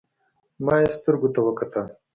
[0.65, 1.85] ما يې سترګو ته وکتل.